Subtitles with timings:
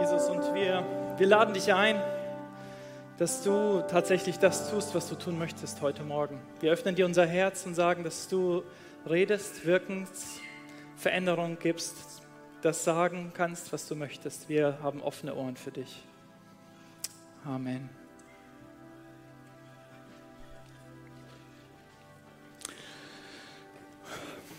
[0.00, 0.84] Jesus, und wir,
[1.16, 2.00] wir laden dich ein,
[3.18, 6.38] dass du tatsächlich das tust, was du tun möchtest heute Morgen.
[6.60, 8.62] Wir öffnen dir unser Herz und sagen, dass du
[9.08, 10.40] redest, wirkst,
[10.96, 11.96] Veränderung gibst,
[12.62, 14.48] das sagen kannst, was du möchtest.
[14.48, 16.02] Wir haben offene Ohren für dich.
[17.44, 17.88] Amen.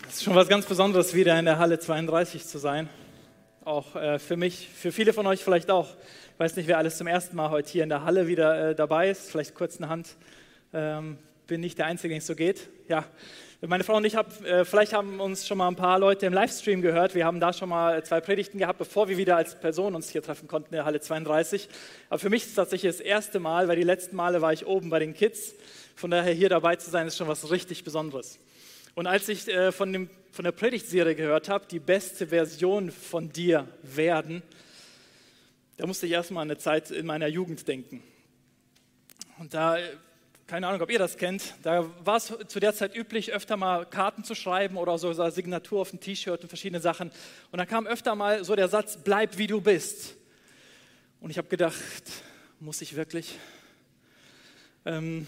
[0.08, 2.88] Es ist schon was ganz Besonderes, wieder in der Halle 32 zu sein
[3.68, 5.88] auch äh, für mich, für viele von euch vielleicht auch.
[6.32, 8.74] Ich weiß nicht, wer alles zum ersten Mal heute hier in der Halle wieder äh,
[8.74, 9.30] dabei ist.
[9.30, 10.16] Vielleicht kurz eine Hand.
[10.72, 12.68] Ähm, bin nicht der Einzige, den es so geht.
[12.88, 13.04] Ja,
[13.60, 16.32] meine Frau und ich haben, äh, vielleicht haben uns schon mal ein paar Leute im
[16.32, 17.14] Livestream gehört.
[17.14, 20.22] Wir haben da schon mal zwei Predigten gehabt, bevor wir wieder als Person uns hier
[20.22, 21.68] treffen konnten in der Halle 32.
[22.08, 24.66] Aber für mich ist es tatsächlich das erste Mal, weil die letzten Male war ich
[24.66, 25.54] oben bei den Kids.
[25.94, 28.38] Von daher hier dabei zu sein, ist schon was richtig Besonderes.
[28.94, 33.32] Und als ich äh, von, dem, von der Predigtserie gehört habe, die beste Version von
[33.32, 34.42] dir werden,
[35.78, 38.02] da musste ich erstmal an eine Zeit in meiner Jugend denken.
[39.38, 39.78] Und da,
[40.48, 43.86] keine Ahnung, ob ihr das kennt, da war es zu der Zeit üblich, öfter mal
[43.86, 47.12] Karten zu schreiben oder so eine Signatur auf ein T-Shirt und verschiedene Sachen.
[47.52, 50.16] Und da kam öfter mal so der Satz, bleib wie du bist.
[51.20, 51.76] Und ich habe gedacht,
[52.58, 53.38] muss ich wirklich?
[54.84, 55.26] Ähm,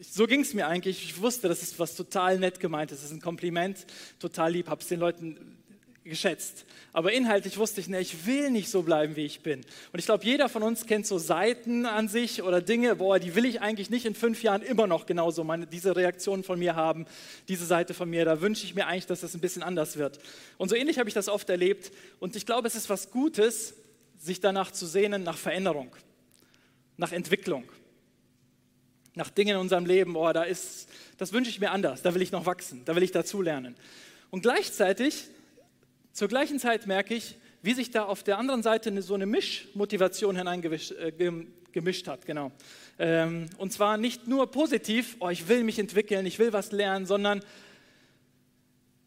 [0.00, 1.04] so ging es mir eigentlich.
[1.04, 2.90] Ich wusste, das ist was total nett gemeint.
[2.90, 3.86] Das ist ein Kompliment,
[4.18, 5.58] total lieb, habe es den Leuten
[6.04, 6.66] geschätzt.
[6.92, 9.60] Aber inhaltlich wusste ich, ne, ich will nicht so bleiben, wie ich bin.
[9.92, 13.34] Und ich glaube, jeder von uns kennt so Seiten an sich oder Dinge, boah, die
[13.34, 16.76] will ich eigentlich nicht in fünf Jahren immer noch genauso meine, diese Reaktion von mir
[16.76, 17.06] haben,
[17.48, 18.24] diese Seite von mir.
[18.24, 20.18] Da wünsche ich mir eigentlich, dass das ein bisschen anders wird.
[20.58, 21.90] Und so ähnlich habe ich das oft erlebt.
[22.20, 23.74] Und ich glaube, es ist was Gutes,
[24.18, 25.90] sich danach zu sehnen, nach Veränderung,
[26.96, 27.64] nach Entwicklung
[29.14, 32.22] nach Dingen in unserem Leben, oh, da ist, das wünsche ich mir anders, da will
[32.22, 33.76] ich noch wachsen, da will ich dazulernen.
[34.30, 35.28] Und gleichzeitig,
[36.12, 40.36] zur gleichen Zeit merke ich, wie sich da auf der anderen Seite so eine Mischmotivation
[40.36, 42.26] hineingemischt äh, hat.
[42.26, 42.52] Genau.
[42.98, 47.06] Ähm, und zwar nicht nur positiv, oh, ich will mich entwickeln, ich will was lernen,
[47.06, 47.40] sondern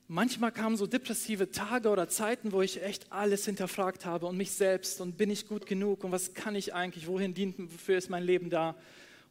[0.07, 4.51] manchmal kamen so depressive Tage oder Zeiten, wo ich echt alles hinterfragt habe und mich
[4.51, 8.09] selbst und bin ich gut genug und was kann ich eigentlich, wohin dient, wofür ist
[8.09, 8.75] mein Leben da?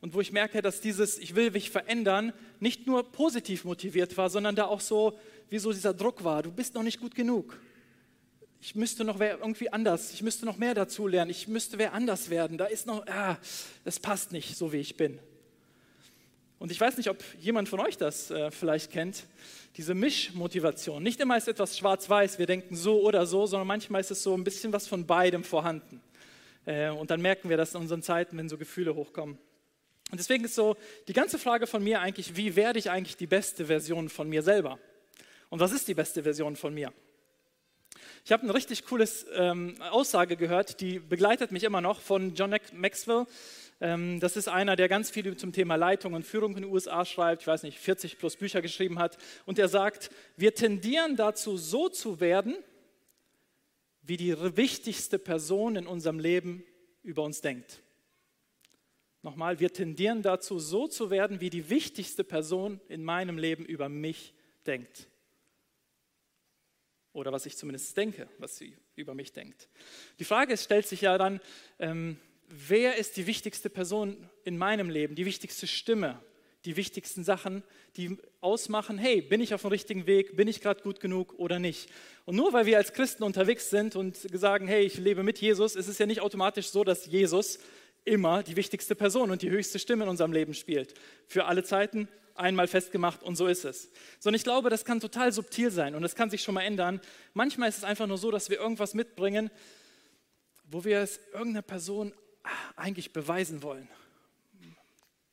[0.00, 4.30] Und wo ich merke, dass dieses Ich will mich verändern nicht nur positiv motiviert war,
[4.30, 5.18] sondern da auch so,
[5.48, 7.58] wie so dieser Druck war, du bist noch nicht gut genug.
[8.60, 12.30] Ich müsste noch irgendwie anders, ich müsste noch mehr dazu lernen, ich müsste wer anders
[12.30, 12.58] werden.
[12.58, 13.38] Da ist noch, ah,
[13.84, 15.18] das passt nicht, so wie ich bin.
[16.58, 19.24] Und ich weiß nicht, ob jemand von euch das äh, vielleicht kennt,
[19.76, 21.02] diese Mischmotivation.
[21.02, 24.34] Nicht immer ist etwas schwarz-weiß, wir denken so oder so, sondern manchmal ist es so
[24.34, 26.00] ein bisschen was von beidem vorhanden.
[26.64, 29.38] Äh, und dann merken wir das in unseren Zeiten, wenn so Gefühle hochkommen.
[30.10, 30.76] Und deswegen ist so
[31.08, 34.42] die ganze Frage von mir eigentlich, wie werde ich eigentlich die beste Version von mir
[34.42, 34.78] selber?
[35.48, 36.92] Und was ist die beste Version von mir?
[38.24, 42.54] Ich habe eine richtig coole ähm, Aussage gehört, die begleitet mich immer noch von John
[42.72, 43.26] Maxwell.
[43.80, 47.04] Ähm, das ist einer, der ganz viel zum Thema Leitung und Führung in den USA
[47.04, 49.18] schreibt, ich weiß nicht, 40 plus Bücher geschrieben hat.
[49.44, 52.56] Und er sagt, wir tendieren dazu, so zu werden,
[54.02, 56.64] wie die wichtigste Person in unserem Leben
[57.02, 57.80] über uns denkt.
[59.22, 63.88] Nochmal, wir tendieren dazu, so zu werden, wie die wichtigste Person in meinem Leben über
[63.88, 64.34] mich
[64.66, 65.08] denkt.
[67.12, 69.68] Oder was ich zumindest denke, was sie über mich denkt.
[70.18, 71.40] Die Frage stellt sich ja dann,
[71.78, 72.18] ähm,
[72.48, 76.20] wer ist die wichtigste Person in meinem Leben, die wichtigste Stimme,
[76.66, 77.62] die wichtigsten Sachen,
[77.96, 81.58] die ausmachen, hey, bin ich auf dem richtigen Weg, bin ich gerade gut genug oder
[81.58, 81.88] nicht.
[82.24, 85.76] Und nur weil wir als Christen unterwegs sind und sagen, hey, ich lebe mit Jesus,
[85.76, 87.60] ist es ja nicht automatisch so, dass Jesus
[88.06, 90.94] immer die wichtigste Person und die höchste Stimme in unserem Leben spielt.
[91.26, 93.90] Für alle Zeiten einmal festgemacht und so ist es.
[94.20, 97.00] Sondern ich glaube, das kann total subtil sein und das kann sich schon mal ändern.
[97.34, 99.50] Manchmal ist es einfach nur so, dass wir irgendwas mitbringen,
[100.64, 102.12] wo wir es irgendeiner Person
[102.76, 103.88] eigentlich beweisen wollen.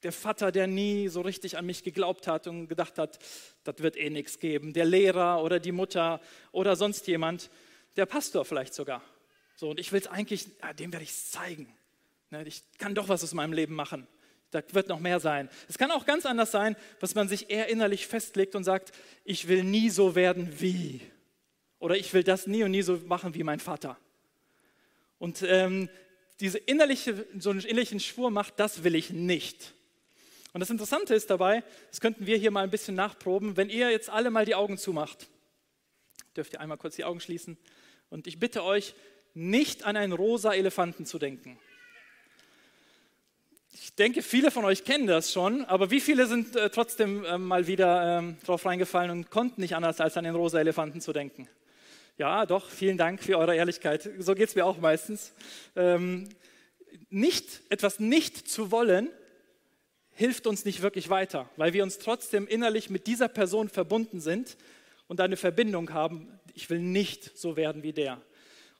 [0.01, 3.19] Der Vater, der nie so richtig an mich geglaubt hat und gedacht hat,
[3.63, 4.73] das wird eh nichts geben.
[4.73, 6.19] Der Lehrer oder die Mutter
[6.51, 7.49] oder sonst jemand.
[7.95, 9.01] Der Pastor vielleicht sogar.
[9.55, 11.73] So, und ich will es eigentlich, ja, dem werde ich es zeigen.
[12.33, 14.07] Ne, ich kann doch was aus meinem Leben machen.
[14.49, 15.49] Da wird noch mehr sein.
[15.69, 18.91] Es kann auch ganz anders sein, dass man sich eher innerlich festlegt und sagt,
[19.23, 21.01] ich will nie so werden wie.
[21.77, 23.99] Oder ich will das nie und nie so machen wie mein Vater.
[25.19, 25.89] Und ähm,
[26.39, 29.75] diese innerliche, so einen innerlichen Schwur macht, das will ich nicht.
[30.53, 33.91] Und das Interessante ist dabei, das könnten wir hier mal ein bisschen nachproben, wenn ihr
[33.91, 35.29] jetzt alle mal die Augen zumacht,
[36.35, 37.59] dürft ihr einmal kurz die Augen schließen.
[38.09, 38.95] Und ich bitte euch,
[39.35, 41.59] nicht an einen rosa Elefanten zu denken.
[43.93, 47.37] Ich denke, viele von euch kennen das schon, aber wie viele sind äh, trotzdem äh,
[47.37, 51.13] mal wieder ähm, drauf reingefallen und konnten nicht anders, als an den rosa Elefanten zu
[51.13, 51.47] denken?
[52.17, 54.09] Ja, doch, vielen Dank für eure Ehrlichkeit.
[54.17, 55.31] So geht es mir auch meistens.
[55.75, 56.27] Ähm,
[57.11, 59.09] nicht, etwas nicht zu wollen,
[60.09, 64.57] hilft uns nicht wirklich weiter, weil wir uns trotzdem innerlich mit dieser Person verbunden sind
[65.05, 66.39] und eine Verbindung haben.
[66.55, 68.19] Ich will nicht so werden wie der.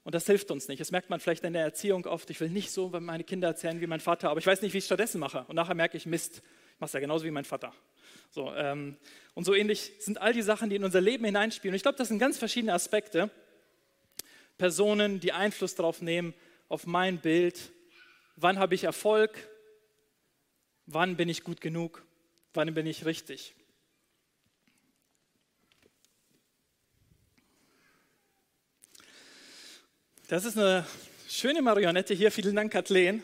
[0.04, 0.82] Und das hilft uns nicht.
[0.82, 2.30] Das merkt man vielleicht in der Erziehung oft.
[2.30, 4.80] Ich will nicht so meine Kinder erzählen wie mein Vater, aber ich weiß nicht, wie
[4.80, 5.46] ich es stattdessen mache.
[5.48, 6.42] Und nachher merke ich, Mist,
[6.74, 7.74] ich mache es ja genauso wie mein Vater.
[8.30, 8.98] So, ähm,
[9.34, 11.74] und so ähnlich sind all die Sachen, die in unser Leben hineinspielen.
[11.74, 13.30] Und ich glaube, das sind ganz verschiedene Aspekte.
[14.58, 16.34] Personen, die Einfluss darauf nehmen,
[16.68, 17.72] auf mein Bild.
[18.36, 19.50] Wann habe ich Erfolg?
[20.86, 22.04] Wann bin ich gut genug?
[22.54, 23.56] Wann bin ich richtig?
[30.30, 30.88] Das ist eine
[31.28, 32.32] schöne Marionette hier.
[32.32, 33.22] Vielen Dank, Kathleen.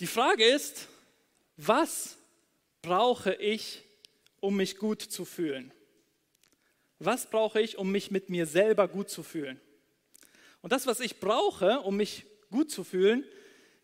[0.00, 0.88] Die Frage ist,
[1.58, 2.16] was
[2.80, 3.82] brauche ich,
[4.40, 5.70] um mich gut zu fühlen?
[6.98, 9.60] Was brauche ich, um mich mit mir selber gut zu fühlen?
[10.62, 13.24] Und das, was ich brauche, um mich gut zu fühlen,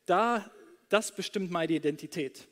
[0.06, 0.50] da,
[0.88, 2.48] das bestimmt meine Identität.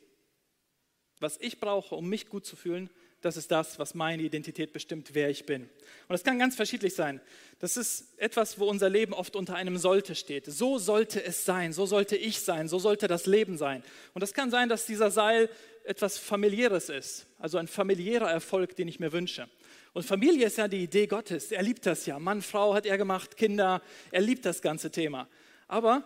[1.19, 5.09] Was ich brauche, um mich gut zu fühlen, das ist das, was meine Identität bestimmt,
[5.13, 5.63] wer ich bin.
[5.63, 5.69] Und
[6.09, 7.19] das kann ganz verschiedentlich sein.
[7.59, 10.45] Das ist etwas, wo unser Leben oft unter einem sollte steht.
[10.45, 13.83] So sollte es sein, so sollte ich sein, so sollte das Leben sein.
[14.13, 15.49] Und das kann sein, dass dieser Seil
[15.83, 19.49] etwas familiäres ist, also ein familiärer Erfolg, den ich mir wünsche.
[19.93, 21.51] Und Familie ist ja die Idee Gottes.
[21.51, 22.19] Er liebt das ja.
[22.19, 23.81] Mann, Frau hat er gemacht, Kinder.
[24.11, 25.27] Er liebt das ganze Thema.
[25.67, 26.03] Aber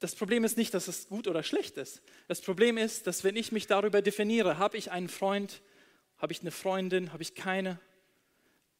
[0.00, 2.02] das Problem ist nicht, dass es gut oder schlecht ist.
[2.26, 5.60] Das Problem ist, dass wenn ich mich darüber definiere, habe ich einen Freund,
[6.16, 7.78] habe ich eine Freundin, habe ich keine,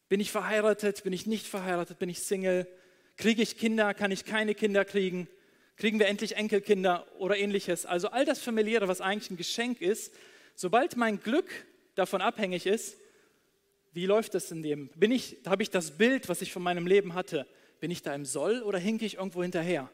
[0.09, 2.67] bin ich verheiratet, bin ich nicht verheiratet, bin ich Single,
[3.17, 5.27] kriege ich Kinder, kann ich keine Kinder kriegen,
[5.77, 7.85] kriegen wir endlich Enkelkinder oder ähnliches.
[7.85, 10.11] Also all das familiäre, was eigentlich ein Geschenk ist,
[10.55, 11.49] sobald mein Glück
[11.93, 12.97] davon abhängig ist,
[13.93, 14.89] wie läuft das in dem?
[14.95, 17.45] Bin ich, habe ich das Bild, was ich von meinem Leben hatte,
[17.79, 19.91] bin ich da im Soll oder hinke ich irgendwo hinterher?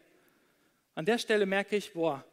[0.97, 2.25] An der Stelle merke ich, boah,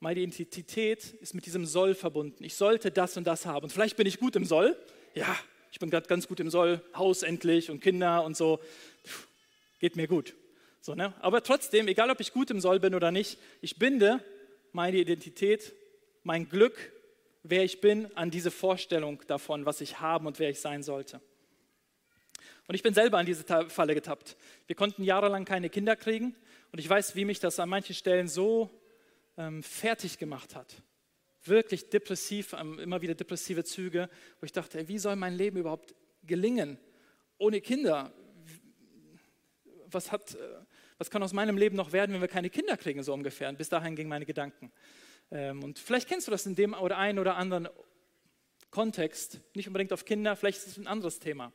[0.00, 2.44] meine Identität ist mit diesem Soll verbunden.
[2.44, 3.64] Ich sollte das und das haben.
[3.64, 4.74] Und vielleicht bin ich gut im Soll.
[5.14, 5.36] Ja,
[5.70, 6.80] ich bin gerade ganz gut im Soll.
[6.94, 8.58] Haus endlich und Kinder und so.
[9.80, 10.34] Geht mir gut.
[10.80, 11.12] So, ne?
[11.20, 14.24] Aber trotzdem, egal ob ich gut im Soll bin oder nicht, ich binde
[14.72, 15.74] meine Identität,
[16.22, 16.90] mein Glück,
[17.42, 21.20] wer ich bin, an diese Vorstellung davon, was ich haben und wer ich sein sollte.
[22.66, 24.36] Und ich bin selber an diese Falle getappt.
[24.66, 26.34] Wir konnten jahrelang keine Kinder kriegen.
[26.72, 28.70] Und ich weiß, wie mich das an manchen Stellen so
[29.36, 30.82] ähm, fertig gemacht hat.
[31.44, 34.08] Wirklich depressiv, ähm, immer wieder depressive Züge,
[34.40, 36.78] wo ich dachte, ey, wie soll mein Leben überhaupt gelingen
[37.38, 38.12] ohne Kinder?
[39.88, 40.38] Was, hat, äh,
[40.98, 43.48] was kann aus meinem Leben noch werden, wenn wir keine Kinder kriegen, so ungefähr?
[43.48, 44.72] Und bis dahin gingen meine Gedanken.
[45.30, 47.68] Ähm, und vielleicht kennst du das in dem oder einen oder anderen
[48.70, 51.52] Kontext, nicht unbedingt auf Kinder, vielleicht ist es ein anderes Thema.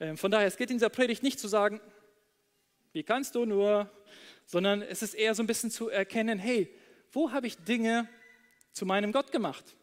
[0.00, 1.80] Ähm, von daher, es geht in dieser Predigt nicht zu sagen,
[2.92, 3.90] wie kannst du nur,
[4.46, 6.74] sondern es ist eher so ein bisschen zu erkennen, hey,
[7.12, 8.08] wo habe ich Dinge
[8.72, 9.76] zu meinem Gott gemacht?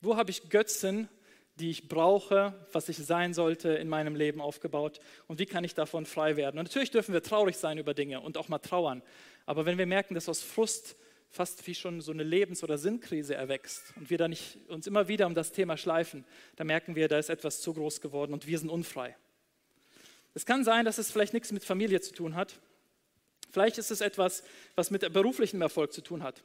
[0.00, 1.08] Wo habe ich Götzen,
[1.56, 5.00] die ich brauche, was ich sein sollte, in meinem Leben aufgebaut?
[5.26, 6.58] Und wie kann ich davon frei werden?
[6.58, 9.02] Und natürlich dürfen wir traurig sein über Dinge und auch mal trauern.
[9.44, 10.96] Aber wenn wir merken, dass aus Frust
[11.28, 15.06] fast wie schon so eine Lebens- oder Sinnkrise erwächst und wir da nicht uns immer
[15.06, 16.24] wieder um das Thema schleifen,
[16.56, 19.16] dann merken wir, da ist etwas zu groß geworden und wir sind unfrei.
[20.34, 22.60] Es kann sein, dass es vielleicht nichts mit Familie zu tun hat,
[23.50, 24.42] Vielleicht ist es etwas,
[24.74, 26.42] was mit beruflichem Erfolg zu tun hat.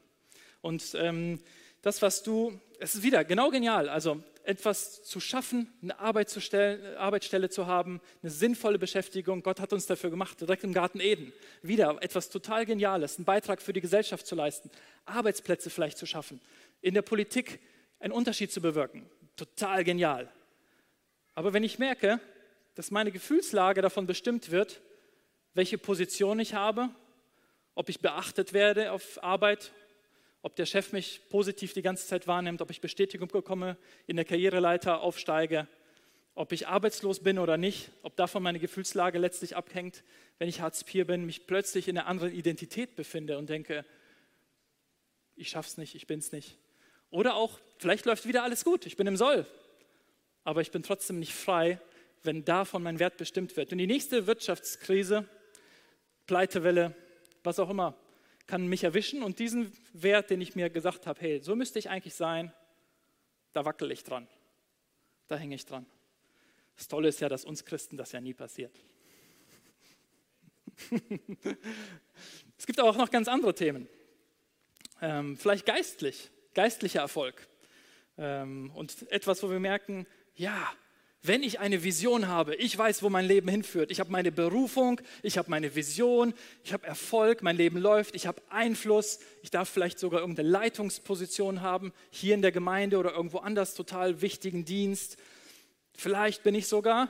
[0.62, 1.40] Und ähm,
[1.82, 6.40] das, was du, es ist wieder genau genial, also etwas zu schaffen, eine Arbeit zu
[6.40, 9.44] stellen, Arbeitsstelle zu haben, eine sinnvolle Beschäftigung.
[9.44, 11.34] Gott hat uns dafür gemacht, direkt im Garten Eden.
[11.62, 14.70] Wieder etwas total Geniales, einen Beitrag für die Gesellschaft zu leisten,
[15.06, 16.42] Arbeitsplätze vielleicht zu schaffen,
[16.82, 17.60] in der Politik
[18.00, 19.10] einen Unterschied zu bewirken.
[19.36, 20.32] Total genial.
[21.34, 22.20] Aber wenn ich merke,
[22.76, 24.82] dass meine Gefühlslage davon bestimmt wird,
[25.56, 26.90] welche Position ich habe,
[27.74, 29.72] ob ich beachtet werde auf Arbeit,
[30.44, 34.26] ob der Chef mich positiv die ganze Zeit wahrnimmt, ob ich Bestätigung bekomme, in der
[34.26, 35.68] Karriereleiter aufsteige,
[36.36, 40.04] ob ich arbeitslos bin oder nicht, ob davon meine Gefühlslage letztlich abhängt,
[40.38, 43.86] wenn ich Hartz IV bin, mich plötzlich in einer anderen Identität befinde und denke,
[45.38, 46.58] ich schaff's nicht, ich bin's nicht.
[47.10, 49.48] Oder auch, vielleicht läuft wieder alles gut, ich bin im Soll,
[50.44, 51.80] aber ich bin trotzdem nicht frei,
[52.24, 53.72] wenn davon mein Wert bestimmt wird.
[53.72, 55.30] Und die nächste Wirtschaftskrise
[56.28, 56.96] Pleitewelle,
[57.44, 57.96] was auch immer,
[58.48, 61.90] kann mich erwischen und diesen Wert, den ich mir gesagt habe, hey, so müsste ich
[61.90, 62.54] eigentlich sein,
[63.54, 64.28] da wackel ich dran,
[65.28, 65.86] da hänge ich dran.
[66.76, 68.78] Das Tolle ist ja, dass uns Christen das ja nie passiert.
[72.58, 73.88] es gibt auch noch ganz andere Themen.
[75.02, 77.48] Ähm, vielleicht geistlich, geistlicher Erfolg.
[78.18, 80.06] Ähm, und etwas, wo wir merken,
[80.36, 80.72] ja,
[81.28, 83.90] Wenn ich eine Vision habe, ich weiß, wo mein Leben hinführt.
[83.90, 88.28] Ich habe meine Berufung, ich habe meine Vision, ich habe Erfolg, mein Leben läuft, ich
[88.28, 93.40] habe Einfluss, ich darf vielleicht sogar irgendeine Leitungsposition haben, hier in der Gemeinde oder irgendwo
[93.40, 95.18] anders, total wichtigen Dienst.
[95.96, 97.10] Vielleicht bin ich sogar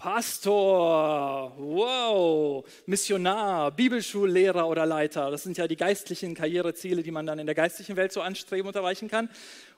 [0.00, 5.30] Pastor, wow, Missionar, Bibelschullehrer oder Leiter.
[5.30, 8.66] Das sind ja die geistlichen Karriereziele, die man dann in der geistlichen Welt so anstreben
[8.66, 9.28] und erreichen kann.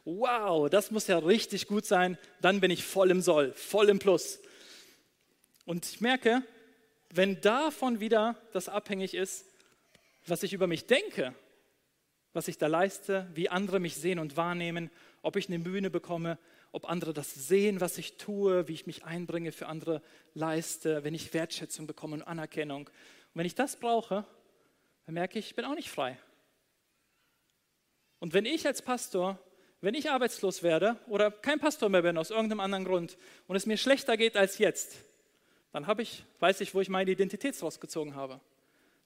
[0.05, 2.17] Wow, das muss ja richtig gut sein.
[2.41, 4.39] Dann bin ich voll im Soll, voll im Plus.
[5.65, 6.45] Und ich merke,
[7.11, 9.45] wenn davon wieder das abhängig ist,
[10.29, 11.35] was ich über mich denke,
[12.33, 14.89] was ich da leiste, wie andere mich sehen und wahrnehmen,
[15.23, 16.39] ob ich eine Bühne bekomme,
[16.73, 20.03] ob andere das sehen, was ich tue, wie ich mich einbringe, für andere
[20.35, 22.89] leiste, wenn ich Wertschätzung bekomme und Anerkennung.
[22.89, 24.25] Und wenn ich das brauche,
[25.05, 26.19] dann merke ich, ich bin auch nicht frei.
[28.19, 29.39] Und wenn ich als Pastor,
[29.81, 33.67] wenn ich arbeitslos werde oder kein Pastor mehr bin aus irgendeinem anderen Grund und es
[33.67, 34.97] mir schlechter geht als jetzt,
[35.73, 38.41] dann habe ich, weiß ich, wo ich meine Identität rausgezogen habe.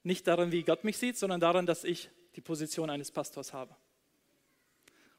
[0.02, 3.74] Nicht darin, wie Gott mich sieht, sondern darin, dass ich die Position eines Pastors habe.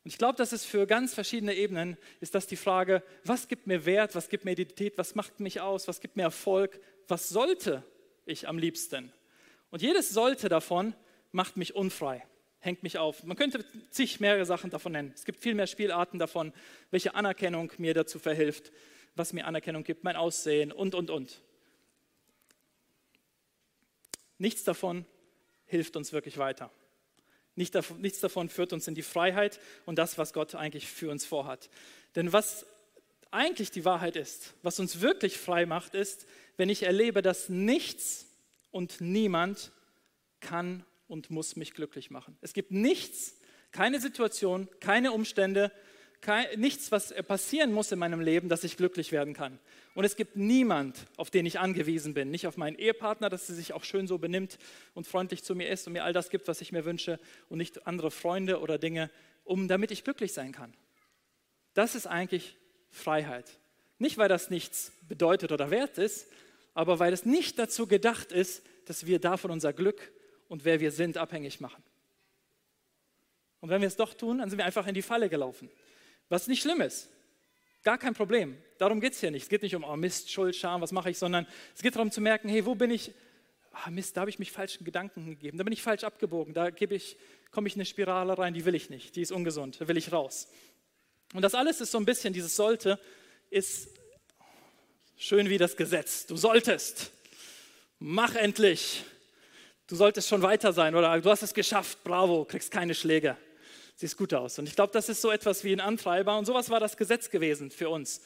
[0.07, 3.67] Und ich glaube, dass es für ganz verschiedene Ebenen ist das die Frage, was gibt
[3.67, 7.27] mir Wert, was gibt mir Identität, was macht mich aus, was gibt mir Erfolg, was
[7.27, 7.83] sollte
[8.25, 9.11] ich am liebsten?
[9.69, 10.95] Und jedes sollte davon
[11.33, 12.25] macht mich unfrei,
[12.61, 13.25] hängt mich auf.
[13.25, 15.11] Man könnte zig mehrere Sachen davon nennen.
[15.13, 16.53] Es gibt viel mehr Spielarten davon,
[16.89, 18.71] welche Anerkennung mir dazu verhilft,
[19.15, 21.41] was mir Anerkennung gibt, mein Aussehen und, und, und.
[24.37, 25.03] Nichts davon
[25.65, 26.71] hilft uns wirklich weiter.
[27.57, 31.69] Nichts davon führt uns in die Freiheit und das, was Gott eigentlich für uns vorhat.
[32.15, 32.65] Denn was
[33.31, 38.27] eigentlich die Wahrheit ist, was uns wirklich frei macht, ist, wenn ich erlebe, dass nichts
[38.71, 39.71] und niemand
[40.39, 42.37] kann und muss mich glücklich machen.
[42.41, 43.35] Es gibt nichts,
[43.71, 45.71] keine Situation, keine Umstände,
[46.55, 49.59] nichts, was passieren muss in meinem Leben, dass ich glücklich werden kann.
[49.95, 52.29] Und es gibt niemand, auf den ich angewiesen bin.
[52.29, 54.57] Nicht auf meinen Ehepartner, dass er sich auch schön so benimmt
[54.93, 57.19] und freundlich zu mir ist und mir all das gibt, was ich mir wünsche.
[57.49, 59.09] Und nicht andere Freunde oder Dinge,
[59.43, 60.73] um damit ich glücklich sein kann.
[61.73, 62.57] Das ist eigentlich
[62.89, 63.45] Freiheit.
[63.99, 66.27] Nicht, weil das nichts bedeutet oder wert ist,
[66.73, 70.11] aber weil es nicht dazu gedacht ist, dass wir davon unser Glück
[70.47, 71.83] und wer wir sind abhängig machen.
[73.59, 75.69] Und wenn wir es doch tun, dann sind wir einfach in die Falle gelaufen.
[76.29, 77.09] Was nicht schlimm ist.
[77.83, 78.57] Gar kein Problem.
[78.79, 79.43] Darum geht es hier nicht.
[79.43, 82.11] Es geht nicht um oh Mist, Schuld, Scham, was mache ich, sondern es geht darum
[82.11, 83.13] zu merken, hey, wo bin ich?
[83.71, 85.57] Ah, Mist, da habe ich mich falschen Gedanken gegeben.
[85.57, 86.53] Da bin ich falsch abgebogen.
[86.53, 87.17] Da ich,
[87.51, 89.15] komme ich in eine Spirale rein, die will ich nicht.
[89.15, 89.79] Die ist ungesund.
[89.79, 90.47] Da will ich raus.
[91.33, 92.99] Und das alles ist so ein bisschen, dieses sollte,
[93.49, 93.89] ist
[95.15, 96.25] schön wie das Gesetz.
[96.25, 97.11] Du solltest.
[97.99, 99.05] Mach endlich.
[99.87, 102.03] Du solltest schon weiter sein oder du hast es geschafft.
[102.03, 103.37] Bravo, kriegst keine Schläge
[103.97, 104.57] siehst gut aus.
[104.59, 106.37] Und ich glaube, das ist so etwas wie ein Antreiber.
[106.37, 108.21] Und sowas war das Gesetz gewesen für uns.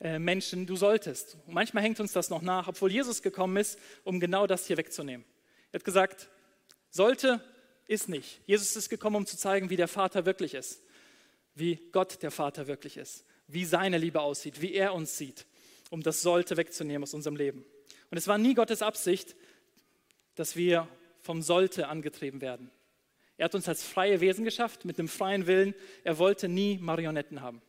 [0.00, 1.38] Äh, Menschen, du solltest.
[1.46, 4.76] Und manchmal hängt uns das noch nach, obwohl Jesus gekommen ist, um genau das hier
[4.76, 5.24] wegzunehmen.
[5.72, 6.28] Er hat gesagt,
[6.90, 7.40] sollte
[7.86, 8.40] ist nicht.
[8.46, 10.82] Jesus ist gekommen, um zu zeigen, wie der Vater wirklich ist,
[11.54, 15.46] wie Gott der Vater wirklich ist, wie seine Liebe aussieht, wie er uns sieht,
[15.90, 17.64] um das sollte wegzunehmen aus unserem Leben.
[18.10, 19.36] Und es war nie Gottes Absicht,
[20.34, 20.86] dass wir
[21.20, 22.70] vom sollte angetrieben werden.
[23.36, 25.74] Er hat uns als freie Wesen geschafft, mit einem freien Willen.
[26.04, 27.60] Er wollte nie Marionetten haben.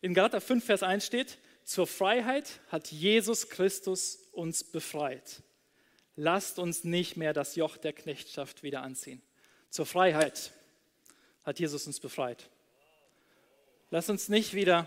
[0.00, 5.42] In Galater 5, Vers 1 steht, zur Freiheit hat Jesus Christus uns befreit.
[6.16, 9.22] Lasst uns nicht mehr das Joch der Knechtschaft wieder anziehen.
[9.70, 10.52] Zur Freiheit
[11.42, 12.50] hat Jesus uns befreit.
[13.90, 14.86] Lasst uns nicht wieder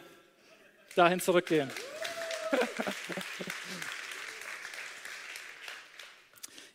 [0.96, 1.72] dahin zurückgehen.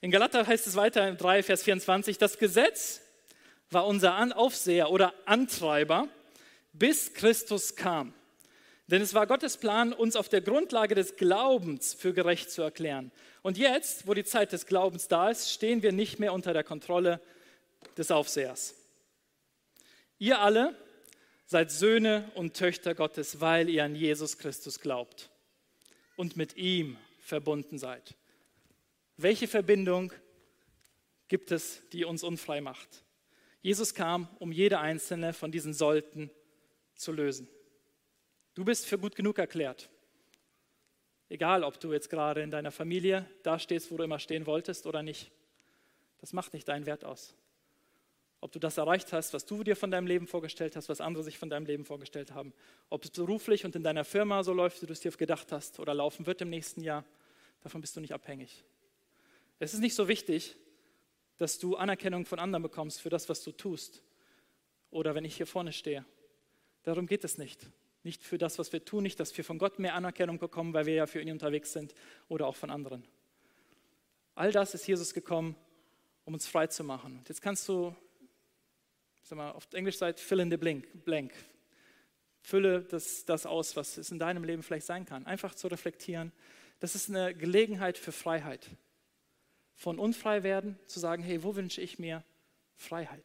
[0.03, 3.03] In Galater heißt es weiter in 3, Vers 24, das Gesetz
[3.71, 6.09] war unser Aufseher oder Antreiber,
[6.73, 8.13] bis Christus kam.
[8.89, 13.13] Denn es war Gottes Plan, uns auf der Grundlage des Glaubens für gerecht zu erklären.
[13.43, 16.65] Und jetzt, wo die Zeit des Glaubens da ist, stehen wir nicht mehr unter der
[16.65, 17.21] Kontrolle
[17.97, 18.75] des Aufsehers.
[20.19, 20.75] Ihr alle
[21.47, 25.31] seid Söhne und Töchter Gottes, weil ihr an Jesus Christus glaubt
[26.17, 28.17] und mit ihm verbunden seid.
[29.17, 30.13] Welche Verbindung
[31.29, 33.05] gibt es, die uns unfrei macht?
[33.61, 36.31] Jesus kam, um jede einzelne von diesen Sollten
[36.95, 37.49] zu lösen.
[38.55, 39.89] Du bist für gut genug erklärt.
[41.29, 44.87] Egal, ob du jetzt gerade in deiner Familie da stehst, wo du immer stehen wolltest
[44.87, 45.31] oder nicht.
[46.19, 47.35] Das macht nicht deinen Wert aus.
[48.41, 51.23] Ob du das erreicht hast, was du dir von deinem Leben vorgestellt hast, was andere
[51.23, 52.53] sich von deinem Leben vorgestellt haben.
[52.91, 55.79] Ob es beruflich und in deiner Firma so läuft, wie du es dir gedacht hast
[55.79, 57.05] oder laufen wird im nächsten Jahr,
[57.61, 58.65] davon bist du nicht abhängig.
[59.63, 60.57] Es ist nicht so wichtig,
[61.37, 64.03] dass du Anerkennung von anderen bekommst für das, was du tust.
[64.91, 66.05] Oder wenn ich hier vorne stehe.
[66.83, 67.71] Darum geht es nicht.
[68.03, 70.87] Nicht für das, was wir tun, nicht, dass wir von Gott mehr Anerkennung bekommen, weil
[70.87, 71.95] wir ja für ihn unterwegs sind
[72.27, 73.05] oder auch von anderen.
[74.35, 75.55] All das ist Jesus gekommen,
[76.25, 77.19] um uns frei zu machen.
[77.19, 77.95] Und jetzt kannst du,
[79.23, 81.33] sag mal, auf Englisch sagt, fill in the blank, blank.
[82.41, 85.25] Fülle das, das aus, was es in deinem Leben vielleicht sein kann.
[85.25, 86.33] Einfach zu reflektieren.
[86.81, 88.69] Das ist eine Gelegenheit für Freiheit.
[89.83, 92.23] Von unfrei werden, zu sagen, hey, wo wünsche ich mir
[92.77, 93.25] Freiheit?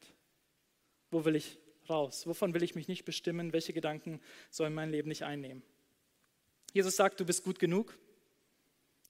[1.11, 2.25] Wo will ich raus?
[2.25, 3.53] Wovon will ich mich nicht bestimmen?
[3.53, 5.61] Welche Gedanken sollen mein Leben nicht einnehmen?
[6.73, 7.95] Jesus sagt, du bist gut genug,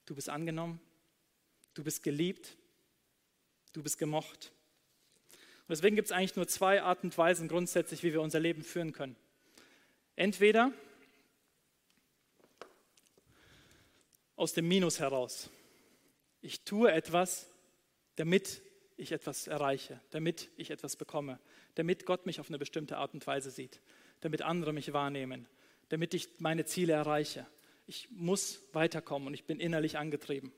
[0.04, 0.78] du bist angenommen,
[1.72, 2.54] du bist geliebt,
[3.72, 4.52] du bist gemocht.
[5.30, 8.62] Und deswegen gibt es eigentlich nur zwei Arten und Weisen grundsätzlich, wie wir unser Leben
[8.62, 9.16] führen können.
[10.16, 10.70] Entweder
[14.36, 15.48] aus dem Minus heraus.
[16.40, 17.46] Ich tue etwas,
[18.16, 18.62] damit
[18.96, 21.38] ich etwas erreiche, damit ich etwas bekomme,
[21.74, 23.80] damit Gott mich auf eine bestimmte Art und Weise sieht,
[24.20, 25.46] damit andere mich wahrnehmen,
[25.88, 27.46] damit ich meine Ziele erreiche.
[27.86, 30.52] Ich muss weiterkommen und ich bin innerlich angetrieben.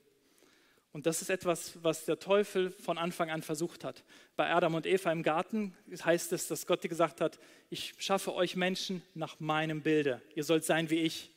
[0.93, 4.03] Und das ist etwas, was der Teufel von Anfang an versucht hat.
[4.35, 5.73] Bei Adam und Eva im Garten
[6.03, 10.21] heißt es, dass Gott gesagt hat, ich schaffe euch Menschen nach meinem Bilde.
[10.35, 11.31] Ihr sollt sein wie ich.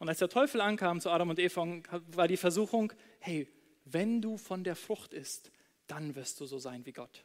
[0.00, 3.46] Und als der Teufel ankam zu Adam und Eva, war die Versuchung, hey,
[3.92, 5.50] wenn du von der Frucht isst,
[5.86, 7.24] dann wirst du so sein wie Gott.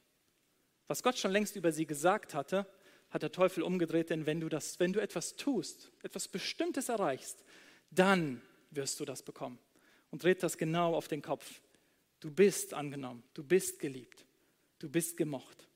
[0.88, 2.67] Was Gott schon längst über sie gesagt hatte,
[3.10, 7.43] hat der Teufel umgedreht, denn wenn du, das, wenn du etwas tust, etwas Bestimmtes erreichst,
[7.91, 8.41] dann
[8.72, 9.60] wirst du das bekommen.
[10.12, 11.62] Und dreht das genau auf den Kopf.
[12.19, 14.25] Du bist angenommen, du bist geliebt,
[14.79, 15.67] du bist gemocht.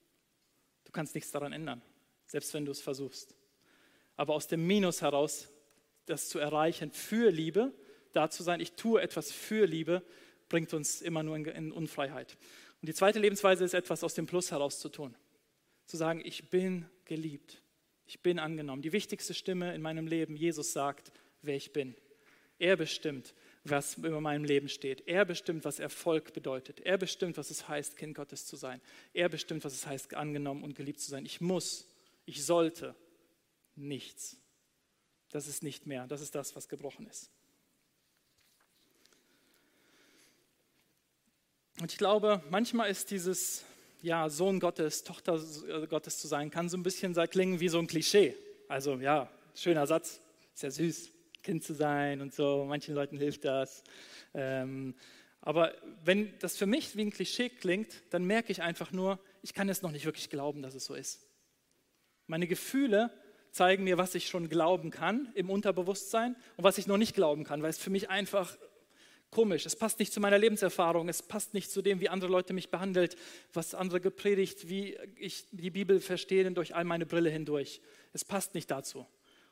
[0.86, 1.81] Du kannst nichts daran ändern,
[2.25, 3.36] selbst wenn du es versuchst.
[4.15, 5.50] Aber aus dem Minus heraus,
[6.05, 7.74] das zu erreichen für Liebe,
[8.12, 10.03] da zu sein, ich tue etwas für Liebe,
[10.50, 12.38] bringt uns immer nur in Unfreiheit.
[12.82, 15.15] Und die zweite Lebensweise ist etwas aus dem Plus heraus zu tun.
[15.86, 17.62] Zu sagen, ich bin geliebt,
[18.06, 18.82] ich bin angenommen.
[18.82, 21.96] Die wichtigste Stimme in meinem Leben, Jesus sagt, wer ich bin.
[22.58, 25.08] Er bestimmt, was über meinem Leben steht.
[25.08, 26.82] Er bestimmt, was Erfolg bedeutet.
[26.82, 28.82] Er bestimmt, was es heißt, Kind Gottes zu sein.
[29.13, 31.26] Er bestimmt, was es heißt, angenommen und geliebt zu sein.
[31.26, 31.88] Ich muss,
[32.26, 32.95] ich sollte
[33.76, 34.38] nichts.
[35.32, 36.08] Das ist nicht mehr.
[36.08, 37.32] Das ist das, was gebrochen ist.
[41.82, 43.63] Und ich glaube, manchmal ist dieses
[44.02, 45.39] ja, Sohn Gottes, Tochter
[45.89, 48.36] Gottes zu sein, kann so ein bisschen klingen wie so ein Klischee.
[48.68, 50.20] Also ja, schöner Satz,
[50.54, 51.12] ist ja süß,
[51.42, 53.84] Kind zu sein und so, manchen Leuten hilft das.
[54.34, 54.94] Ähm,
[55.42, 59.54] aber wenn das für mich wie ein Klischee klingt, dann merke ich einfach nur, ich
[59.54, 61.26] kann es noch nicht wirklich glauben, dass es so ist.
[62.28, 63.10] Meine Gefühle
[63.52, 67.46] zeigen mir, was ich schon glauben kann im Unterbewusstsein und was ich noch nicht glauben
[67.46, 68.58] kann, weil es für mich einfach
[69.32, 72.54] komisch, es passt nicht zu meiner Lebenserfahrung, es passt nicht zu dem, wie andere Leute
[72.54, 73.15] mich behandelt,
[73.54, 77.82] was andere gepredigt, wie ich die Bibel verstehe durch all meine Brille hindurch.
[78.13, 79.06] Es passt nicht dazu.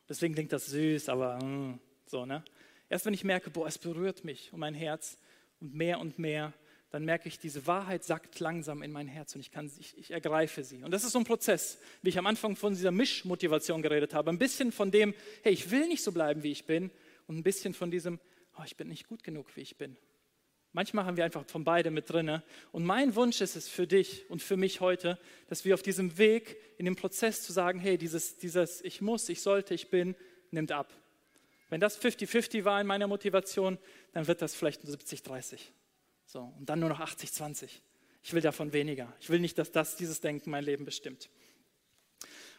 [0.10, 2.44] Deswegen klingt das süß, aber mm, so, ne?
[2.90, 5.18] Erst wenn ich merke, boah, es berührt mich und mein Herz
[5.60, 6.54] und mehr und mehr,
[6.90, 10.12] dann merke ich, diese Wahrheit sackt langsam in mein Herz und ich, kann, ich, ich
[10.12, 10.82] ergreife sie.
[10.84, 14.30] Und das ist so ein Prozess, wie ich am Anfang von dieser Mischmotivation geredet habe.
[14.30, 15.13] Ein bisschen von dem,
[15.44, 16.90] hey, ich will nicht so bleiben, wie ich bin,
[17.28, 18.20] und ein bisschen von diesem,
[18.58, 19.98] oh, ich bin nicht gut genug, wie ich bin.
[20.74, 22.43] Manchmal haben wir einfach von beide mit drinne.
[22.72, 25.17] Und mein Wunsch ist es für dich und für mich heute,
[25.48, 29.30] dass wir auf diesem Weg, in dem Prozess zu sagen, hey, dieses, dieses Ich muss,
[29.30, 30.15] ich sollte, ich bin,
[30.52, 30.93] nimmt ab.
[31.70, 33.78] Wenn das 50-50 war in meiner Motivation,
[34.13, 35.60] dann wird das vielleicht 70-30.
[36.26, 37.70] So, und dann nur noch 80-20.
[38.24, 39.13] Ich will davon weniger.
[39.20, 41.30] Ich will nicht, dass das, dieses Denken mein Leben bestimmt.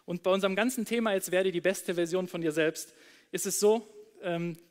[0.06, 2.94] Und bei unserem ganzen Thema, jetzt werde die beste Version von dir selbst,
[3.30, 3.86] ist es so,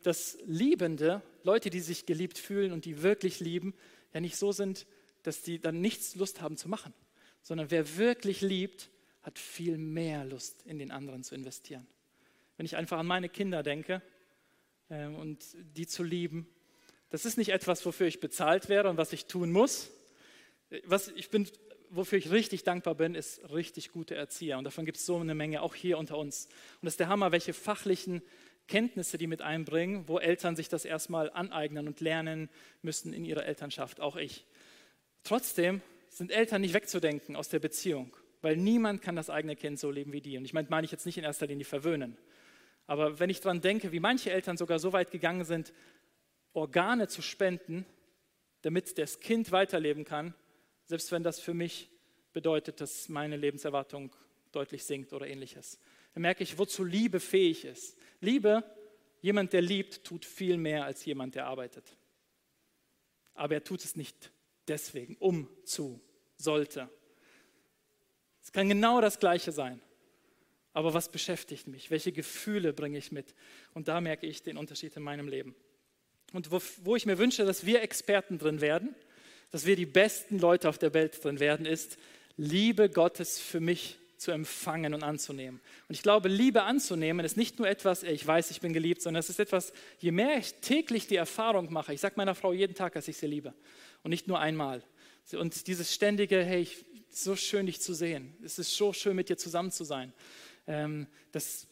[0.04, 3.74] dass Liebende, Leute, die sich geliebt fühlen und die wirklich lieben,
[4.14, 4.86] ja nicht so sind,
[5.24, 6.94] dass die dann nichts Lust haben zu machen,
[7.42, 8.90] sondern wer wirklich liebt,
[9.22, 11.86] hat viel mehr Lust, in den anderen zu investieren.
[12.56, 14.02] Wenn ich einfach an meine Kinder denke
[14.90, 16.48] ähm, und die zu lieben,
[17.10, 19.92] das ist nicht etwas, wofür ich bezahlt werde und was ich tun muss.
[20.86, 21.48] Was ich bin,
[21.90, 24.58] wofür ich richtig dankbar bin, ist richtig gute Erzieher.
[24.58, 26.46] Und davon gibt es so eine Menge, auch hier unter uns.
[26.46, 28.22] Und das ist der Hammer, welche fachlichen
[28.68, 32.50] Kenntnisse, die mit einbringen, wo Eltern sich das erstmal aneignen und lernen
[32.82, 34.46] müssen in ihrer Elternschaft, auch ich.
[35.24, 39.92] Trotzdem sind Eltern nicht wegzudenken aus der Beziehung, weil niemand kann das eigene Kind so
[39.92, 40.38] leben wie die.
[40.38, 42.18] Und ich meine, meine ich jetzt nicht in erster Linie verwöhnen.
[42.86, 45.74] Aber wenn ich daran denke, wie manche Eltern sogar so weit gegangen sind,
[46.54, 47.86] Organe zu spenden,
[48.62, 50.34] damit das Kind weiterleben kann,
[50.86, 51.90] selbst wenn das für mich
[52.34, 54.16] bedeutet, dass meine Lebenserwartung
[54.52, 55.80] deutlich sinkt oder ähnliches.
[56.18, 57.96] Dann merke ich, wozu Liebe fähig ist.
[58.22, 58.64] Liebe,
[59.22, 61.96] jemand, der liebt, tut viel mehr als jemand, der arbeitet.
[63.36, 64.32] Aber er tut es nicht
[64.68, 66.02] deswegen, um zu,
[66.36, 66.90] sollte.
[68.42, 69.80] Es kann genau das Gleiche sein.
[70.74, 71.92] Aber was beschäftigt mich?
[71.92, 73.36] Welche Gefühle bringe ich mit?
[73.76, 75.54] Und da merke ich den Unterschied in meinem Leben.
[76.34, 78.96] Und wo, wo ich mir wünsche, dass wir Experten drin werden,
[79.52, 82.00] dass wir die besten Leute auf der Welt drin werden, ist
[82.38, 85.62] Liebe Gottes für mich zu empfangen und anzunehmen.
[85.88, 89.20] Und ich glaube, Liebe anzunehmen ist nicht nur etwas, ich weiß, ich bin geliebt, sondern
[89.20, 92.76] es ist etwas, je mehr ich täglich die Erfahrung mache, ich sage meiner Frau jeden
[92.76, 93.54] Tag, dass ich sie liebe
[94.04, 94.84] und nicht nur einmal.
[95.34, 99.30] Und dieses ständige, hey, ich, so schön dich zu sehen, es ist so schön mit
[99.30, 100.14] dir zusammen zu sein,
[100.68, 101.68] ähm, das,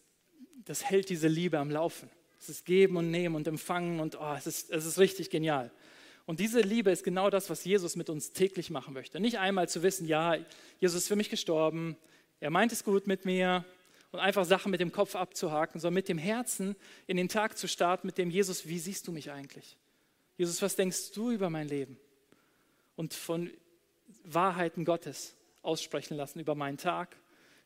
[0.65, 2.09] das hält diese Liebe am Laufen.
[2.39, 5.71] Es ist geben und nehmen und empfangen und oh, es, ist, es ist richtig genial.
[6.27, 9.19] Und diese Liebe ist genau das, was Jesus mit uns täglich machen möchte.
[9.19, 10.37] Nicht einmal zu wissen, ja,
[10.79, 11.97] Jesus ist für mich gestorben,
[12.45, 13.65] er meint es gut mit mir
[14.11, 16.75] und einfach Sachen mit dem Kopf abzuhaken, sondern mit dem Herzen
[17.07, 19.75] in den Tag zu starten, mit dem Jesus, wie siehst du mich eigentlich?
[20.37, 21.97] Jesus, was denkst du über mein Leben?
[22.95, 23.49] Und von
[24.25, 27.17] Wahrheiten Gottes aussprechen lassen über meinen Tag,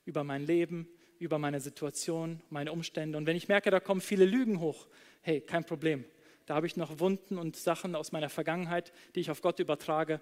[0.06, 0.88] über mein Leben,
[1.20, 3.18] über meine Situation, meine Umstände.
[3.18, 4.88] Und wenn ich merke, da kommen viele Lügen hoch,
[5.24, 6.06] hey, kein Problem.
[6.46, 10.22] Da habe ich noch Wunden und Sachen aus meiner Vergangenheit, die ich auf Gott übertrage.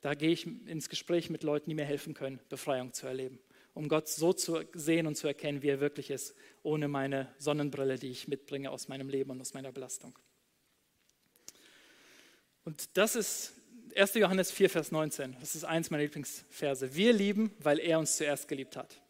[0.00, 3.38] Da gehe ich ins Gespräch mit Leuten, die mir helfen können, Befreiung zu erleben
[3.78, 7.96] um Gott so zu sehen und zu erkennen, wie er wirklich ist, ohne meine Sonnenbrille,
[7.96, 10.18] die ich mitbringe aus meinem Leben und aus meiner Belastung.
[12.64, 13.52] Und das ist
[13.94, 14.14] 1.
[14.14, 15.36] Johannes 4, Vers 19.
[15.38, 16.96] Das ist eins meiner Lieblingsverse.
[16.96, 19.00] Wir lieben, weil er uns zuerst geliebt hat.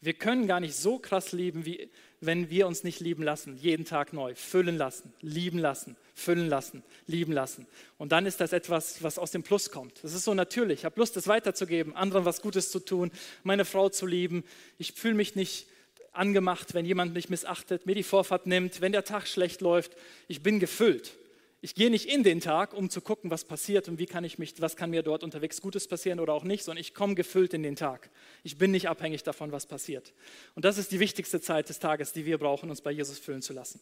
[0.00, 1.90] Wir können gar nicht so krass lieben, wie
[2.26, 6.82] wenn wir uns nicht lieben lassen, jeden Tag neu, füllen lassen, lieben lassen, füllen lassen,
[7.06, 7.66] lieben lassen.
[7.98, 10.02] Und dann ist das etwas, was aus dem Plus kommt.
[10.02, 10.80] Das ist so natürlich.
[10.80, 13.10] Ich habe Lust, es weiterzugeben, anderen was Gutes zu tun,
[13.42, 14.44] meine Frau zu lieben.
[14.78, 15.66] Ich fühle mich nicht
[16.12, 19.92] angemacht, wenn jemand mich missachtet, mir die Vorfahrt nimmt, wenn der Tag schlecht läuft.
[20.28, 21.16] Ich bin gefüllt.
[21.64, 24.38] Ich gehe nicht in den Tag, um zu gucken, was passiert und wie kann ich
[24.38, 27.54] mich, was kann mir dort unterwegs Gutes passieren oder auch nicht, sondern ich komme gefüllt
[27.54, 28.10] in den Tag.
[28.42, 30.12] Ich bin nicht abhängig davon, was passiert.
[30.54, 33.40] Und das ist die wichtigste Zeit des Tages, die wir brauchen, uns bei Jesus füllen
[33.40, 33.80] zu lassen.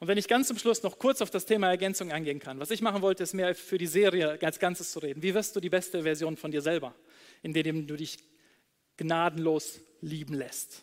[0.00, 2.72] Und wenn ich ganz zum Schluss noch kurz auf das Thema Ergänzung eingehen kann, was
[2.72, 5.22] ich machen wollte, ist mehr für die Serie als Ganzes zu reden.
[5.22, 6.96] Wie wirst du die beste Version von dir selber,
[7.44, 8.18] indem du dich
[8.96, 10.82] gnadenlos lieben lässt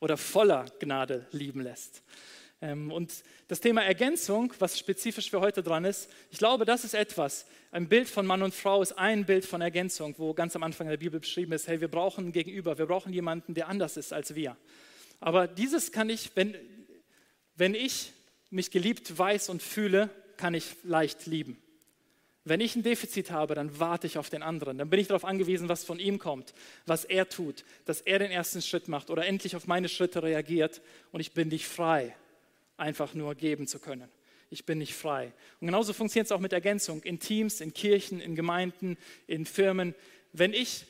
[0.00, 2.02] oder voller Gnade lieben lässt?
[2.62, 6.94] Ähm, und das Thema Ergänzung, was spezifisch für heute dran ist, ich glaube, das ist
[6.94, 7.46] etwas.
[7.70, 10.88] Ein Bild von Mann und Frau ist ein Bild von Ergänzung, wo ganz am Anfang
[10.88, 14.12] der Bibel beschrieben ist, hey, wir brauchen ein Gegenüber, wir brauchen jemanden, der anders ist
[14.12, 14.56] als wir.
[15.20, 16.54] Aber dieses kann ich, wenn,
[17.56, 18.12] wenn ich
[18.50, 21.58] mich geliebt weiß und fühle, kann ich leicht lieben.
[22.44, 24.78] Wenn ich ein Defizit habe, dann warte ich auf den anderen.
[24.78, 26.54] Dann bin ich darauf angewiesen, was von ihm kommt,
[26.86, 30.80] was er tut, dass er den ersten Schritt macht oder endlich auf meine Schritte reagiert
[31.12, 32.14] und ich bin nicht frei
[32.80, 34.08] einfach nur geben zu können.
[34.50, 35.32] Ich bin nicht frei.
[35.60, 38.96] Und genauso funktioniert es auch mit Ergänzung in Teams, in Kirchen, in Gemeinden,
[39.28, 39.94] in Firmen.
[40.32, 40.86] Wenn ich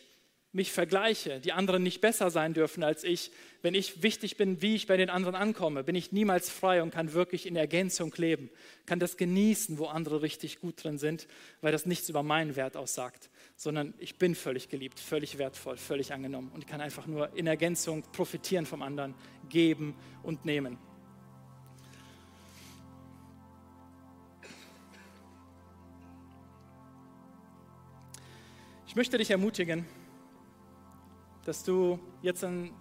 [0.53, 3.31] mich vergleiche, die anderen nicht besser sein dürfen als ich,
[3.63, 6.93] wenn ich wichtig bin, wie ich bei den anderen ankomme, bin ich niemals frei und
[6.93, 8.51] kann wirklich in Ergänzung leben,
[8.87, 11.29] kann das genießen, wo andere richtig gut drin sind,
[11.61, 16.13] weil das nichts über meinen Wert aussagt, sondern ich bin völlig geliebt, völlig wertvoll, völlig
[16.13, 19.15] angenommen und kann einfach nur in Ergänzung profitieren vom anderen,
[19.49, 20.79] geben und nehmen.
[28.91, 29.87] Ich möchte dich ermutigen,
[31.45, 32.73] dass du jetzt an,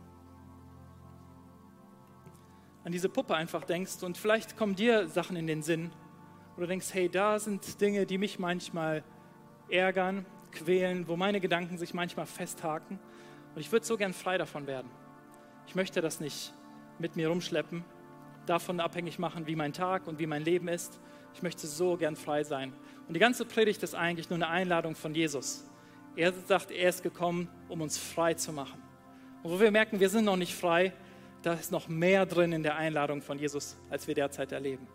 [2.83, 5.91] an diese Puppe einfach denkst und vielleicht kommen dir Sachen in den Sinn,
[6.55, 9.03] wo du denkst, hey, da sind Dinge, die mich manchmal
[9.69, 12.97] ärgern, quälen, wo meine Gedanken sich manchmal festhaken
[13.53, 14.89] und ich würde so gern frei davon werden.
[15.67, 16.55] Ich möchte das nicht
[16.97, 17.85] mit mir rumschleppen,
[18.47, 20.99] davon abhängig machen, wie mein Tag und wie mein Leben ist.
[21.35, 22.73] Ich möchte so gern frei sein.
[23.07, 25.68] Und die ganze Predigt ist eigentlich nur eine Einladung von Jesus
[26.19, 28.81] er sagt, er ist gekommen, um uns frei zu machen.
[29.41, 30.91] Und wo wir merken, wir sind noch nicht frei,
[31.43, 34.85] da ist noch mehr drin in der Einladung von Jesus, als wir derzeit erleben.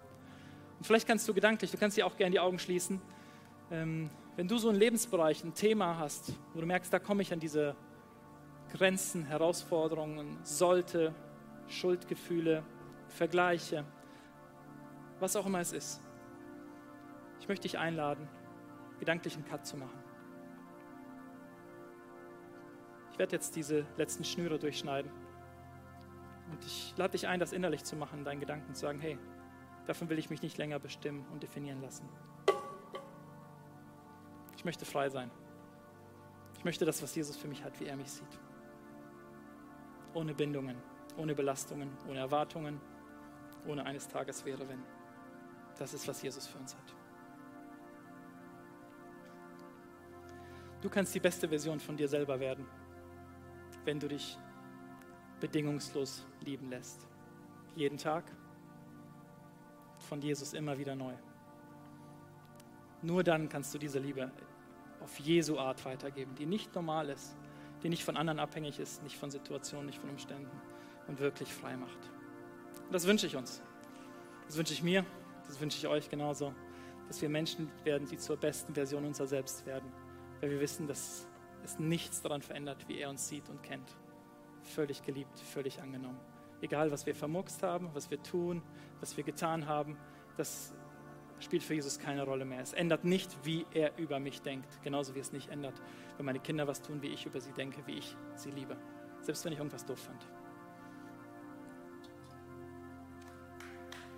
[0.76, 3.00] Und vielleicht kannst du gedanklich, du kannst dir auch gerne die Augen schließen,
[3.70, 7.32] ähm, wenn du so einen Lebensbereich, ein Thema hast, wo du merkst, da komme ich
[7.32, 7.74] an diese
[8.74, 11.14] Grenzen, Herausforderungen, sollte,
[11.68, 12.62] Schuldgefühle,
[13.08, 13.86] Vergleiche,
[15.20, 16.02] was auch immer es ist.
[17.40, 18.28] Ich möchte dich einladen,
[18.98, 20.03] gedanklich einen Cut zu machen.
[23.14, 25.08] Ich werde jetzt diese letzten Schnüre durchschneiden.
[26.50, 29.16] Und ich lade dich ein, das innerlich zu machen, deinen Gedanken zu sagen, hey,
[29.86, 32.08] davon will ich mich nicht länger bestimmen und definieren lassen.
[34.56, 35.30] Ich möchte frei sein.
[36.58, 38.40] Ich möchte das, was Jesus für mich hat, wie er mich sieht.
[40.12, 40.76] Ohne Bindungen,
[41.16, 42.80] ohne Belastungen, ohne Erwartungen,
[43.64, 44.82] ohne eines Tages wäre, wenn.
[45.78, 46.96] Das ist, was Jesus für uns hat.
[50.80, 52.66] Du kannst die beste Version von dir selber werden
[53.84, 54.38] wenn du dich
[55.40, 57.06] bedingungslos lieben lässt.
[57.76, 58.24] Jeden Tag
[59.98, 61.14] von Jesus immer wieder neu.
[63.02, 64.30] Nur dann kannst du diese Liebe
[65.00, 67.36] auf Jesu Art weitergeben, die nicht normal ist,
[67.82, 70.50] die nicht von anderen abhängig ist, nicht von Situationen, nicht von Umständen
[71.06, 71.98] und wirklich frei macht.
[72.90, 73.62] Das wünsche ich uns.
[74.46, 75.04] Das wünsche ich mir,
[75.46, 76.54] das wünsche ich euch genauso,
[77.08, 79.92] dass wir Menschen werden, die zur besten Version unserer selbst werden,
[80.40, 81.26] weil wir wissen, dass
[81.64, 83.96] es nichts daran verändert, wie er uns sieht und kennt.
[84.62, 86.18] Völlig geliebt, völlig angenommen.
[86.60, 88.62] Egal, was wir vermuckst haben, was wir tun,
[89.00, 89.98] was wir getan haben,
[90.36, 90.74] das
[91.40, 92.60] spielt für Jesus keine Rolle mehr.
[92.60, 95.74] Es ändert nicht, wie er über mich denkt, genauso wie es nicht ändert,
[96.16, 98.76] wenn meine Kinder was tun, wie ich über sie denke, wie ich sie liebe,
[99.20, 100.26] selbst wenn ich irgendwas doof fand.